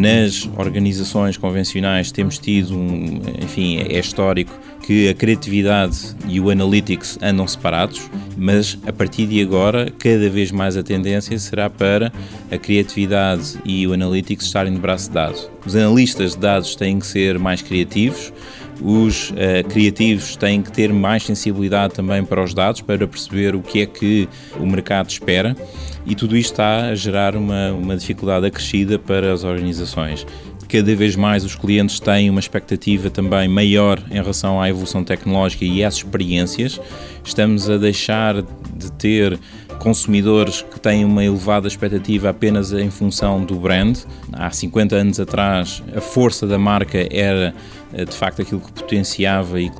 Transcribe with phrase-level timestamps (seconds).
[0.00, 7.18] nas organizações convencionais temos tido, um, enfim, é histórico que a criatividade e o analytics
[7.22, 12.10] andam separados, mas a partir de agora, cada vez mais a tendência será para
[12.50, 15.50] a criatividade e o analytics estarem de braço dado.
[15.66, 18.32] Os analistas de dados têm que ser mais criativos,
[18.82, 19.34] os uh,
[19.68, 23.86] criativos têm que ter mais sensibilidade também para os dados, para perceber o que é
[23.86, 24.28] que
[24.58, 25.56] o mercado espera,
[26.06, 30.26] e tudo isto está a gerar uma, uma dificuldade acrescida para as organizações
[30.70, 35.64] cada vez mais os clientes têm uma expectativa também maior em relação à evolução tecnológica
[35.64, 36.80] e às experiências.
[37.24, 39.36] Estamos a deixar de ter
[39.80, 43.98] consumidores que têm uma elevada expectativa apenas em função do brand.
[44.32, 47.54] Há 50 anos atrás, a força da marca era
[47.92, 49.70] eh, de facto aquilo que potenciava e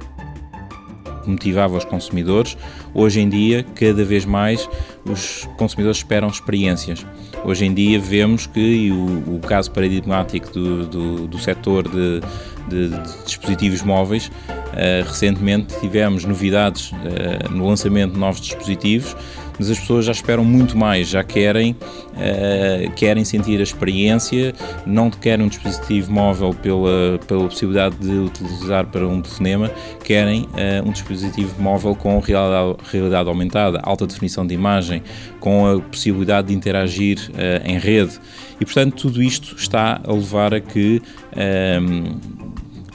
[1.26, 2.56] motivava os consumidores.
[2.94, 4.68] Hoje em dia, cada vez mais,
[5.04, 7.06] os consumidores esperam experiências.
[7.44, 12.20] Hoje em dia vemos que o, o caso paradigmático do, do, do setor de,
[12.68, 19.14] de, de, dispositivos móveis, uh, recentemente tivemos novidades uh, no lançamento de novos dispositivos
[19.60, 24.54] mas as pessoas já esperam muito mais, já querem, uh, querem sentir a experiência,
[24.86, 29.70] não querem um dispositivo móvel pela, pela possibilidade de utilizar para um telefonema,
[30.02, 35.02] querem uh, um dispositivo móvel com realidade, realidade, aumentada, alta definição de imagem,
[35.40, 38.18] com a possibilidade de interagir uh, em rede.
[38.58, 41.02] E portanto, tudo isto está a levar a que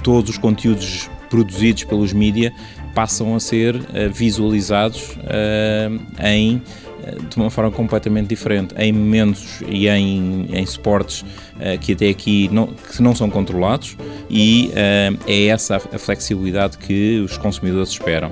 [0.02, 2.52] todos os conteúdos produzidos pelos mídia
[2.96, 6.95] passam a ser uh, visualizados uh, em eh,
[7.30, 12.50] de uma forma completamente diferente, em momentos e em, em suportes uh, que até aqui
[12.52, 13.96] não, que não são controlados
[14.30, 18.32] e uh, é essa a flexibilidade que os consumidores esperam.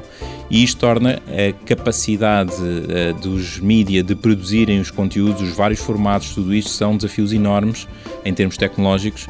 [0.49, 6.33] E isto torna a capacidade uh, dos mídia de produzirem os conteúdos, os vários formatos,
[6.33, 7.87] tudo isto são desafios enormes
[8.25, 9.27] em termos tecnológicos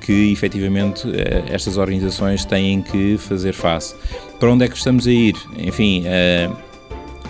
[0.00, 1.06] que efetivamente
[1.48, 3.94] estas organizações têm que fazer face.
[4.38, 5.34] Para onde é que estamos a ir?
[5.56, 6.04] Enfim,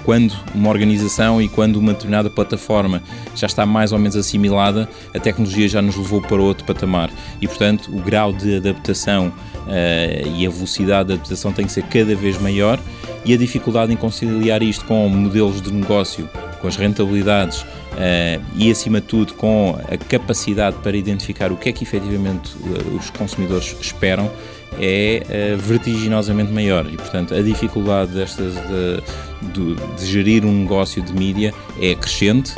[0.05, 3.03] quando uma organização e quando uma determinada plataforma
[3.35, 7.11] já está mais ou menos assimilada, a tecnologia já nos levou para outro patamar.
[7.41, 11.83] E, portanto, o grau de adaptação uh, e a velocidade de adaptação tem que ser
[11.85, 12.79] cada vez maior
[13.25, 16.29] e a dificuldade em conciliar isto com modelos de negócio,
[16.61, 21.69] com as rentabilidades uh, e, acima de tudo, com a capacidade para identificar o que
[21.69, 24.31] é que efetivamente uh, os consumidores esperam
[24.79, 25.23] é
[25.55, 31.55] uh, vertiginosamente maior e, portanto, a dificuldade destas de, de, gerir um negócio de mídia
[31.81, 32.55] é crescente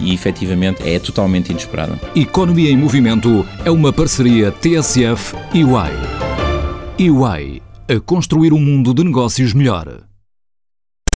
[0.00, 1.98] e, efetivamente, é totalmente inesperada.
[2.16, 5.92] Economia em Movimento é uma parceria TSF e UI.
[6.98, 10.11] UI a construir um mundo de negócios melhor.